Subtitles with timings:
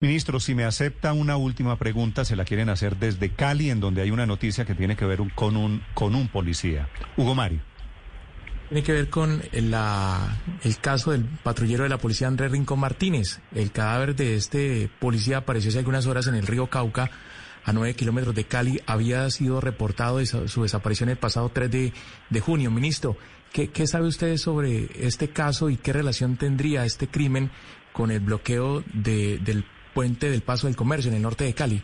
[0.00, 4.00] Ministro, si me acepta una última pregunta, se la quieren hacer desde Cali, en donde
[4.00, 6.88] hay una noticia que tiene que ver con, un, con un policía.
[7.16, 7.62] Hugo Mario.
[8.68, 13.40] Tiene que ver con la, el caso del patrullero de la policía Andrés Rincón Martínez.
[13.52, 17.10] El cadáver de este policía apareció hace algunas horas en el río Cauca,
[17.64, 18.80] a nueve kilómetros de Cali.
[18.86, 21.92] Había sido reportado su desaparición el pasado 3 de,
[22.30, 22.70] de junio.
[22.70, 23.16] Ministro,
[23.52, 27.50] ¿qué, ¿qué sabe usted sobre este caso y qué relación tendría este crimen
[27.92, 29.64] con el bloqueo de, del
[29.98, 31.82] puente del Paso del Comercio en el norte de Cali?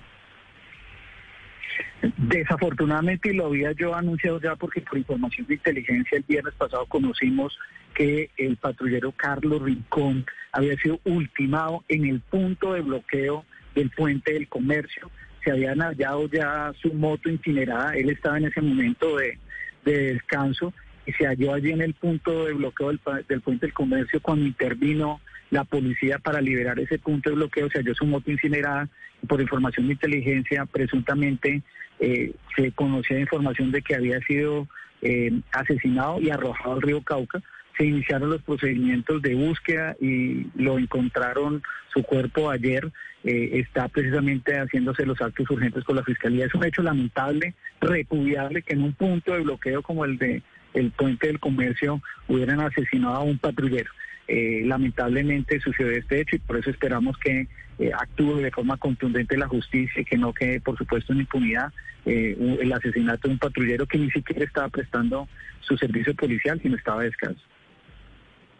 [2.16, 7.58] Desafortunadamente, lo había yo anunciado ya porque por información de inteligencia el viernes pasado conocimos
[7.92, 14.34] que el patrullero Carlos Rincón había sido ultimado en el punto de bloqueo del puente
[14.34, 15.10] del comercio.
[15.42, 19.40] Se habían hallado ya su moto incinerada, él estaba en ese momento de,
[19.84, 20.72] descanso
[21.06, 24.46] y se halló allí en el punto de bloqueo del, del puente del comercio cuando
[24.46, 28.88] intervino la policía para liberar ese punto de bloqueo, se halló su moto incinerada
[29.28, 31.62] por información de inteligencia presuntamente
[32.00, 34.66] eh, se conocía información de que había sido
[35.02, 37.40] eh, asesinado y arrojado al río Cauca.
[37.78, 42.90] Se iniciaron los procedimientos de búsqueda y lo encontraron su cuerpo ayer.
[43.24, 46.46] Eh, está precisamente haciéndose los actos urgentes con la fiscalía.
[46.46, 50.42] Es un hecho lamentable, repudiable que en un punto de bloqueo como el de
[50.74, 53.90] el puente del comercio hubieran asesinado a un patrullero.
[54.26, 57.46] Eh, lamentablemente sucedió este hecho y por eso esperamos que
[57.78, 61.72] eh, actúe de forma contundente la justicia y que no quede, por supuesto, en impunidad
[62.06, 65.28] eh, el asesinato de un patrullero que ni siquiera estaba prestando
[65.60, 67.42] su servicio policial, sino estaba descanso.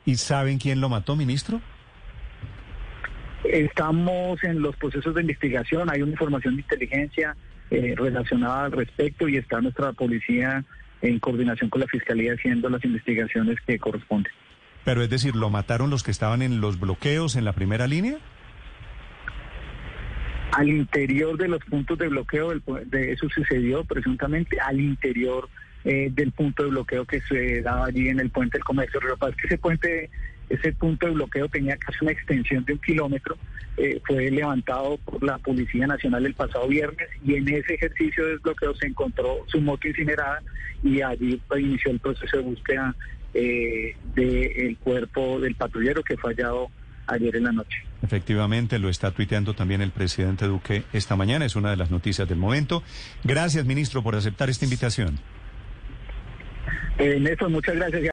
[0.05, 1.61] ¿Y saben quién lo mató, ministro?
[3.45, 7.37] Estamos en los procesos de investigación, hay una información de inteligencia
[7.71, 10.65] relacionada al respecto y está nuestra policía
[11.09, 14.33] en coordinación con la Fiscalía haciendo las investigaciones que corresponden.
[14.85, 18.19] Pero es decir, ¿lo mataron los que estaban en los bloqueos en la primera línea?
[20.53, 22.53] Al interior de los puntos de bloqueo,
[22.87, 25.49] de eso sucedió presuntamente al interior
[25.85, 29.01] eh, del punto de bloqueo que se daba allí en el puente del comercio.
[29.01, 30.11] Lo que pasa es que ese puente,
[30.49, 33.37] ese punto de bloqueo tenía casi una extensión de un kilómetro,
[33.77, 38.37] eh, fue levantado por la Policía Nacional el pasado viernes y en ese ejercicio de
[38.37, 40.41] bloqueo se encontró su moto incinerada
[40.83, 42.95] y allí inició el proceso de búsqueda
[43.33, 46.71] eh, del cuerpo del patrullero que fue hallado
[47.07, 47.79] ayer en la noche.
[48.03, 52.29] Efectivamente, lo está tuiteando también el presidente Duque esta mañana, es una de las noticias
[52.29, 52.83] del momento.
[53.25, 55.19] Gracias, ministro, por aceptar esta invitación.
[56.99, 58.03] Eh, Néstor, muchas gracias.